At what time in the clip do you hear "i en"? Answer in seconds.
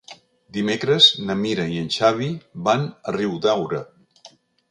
1.75-1.91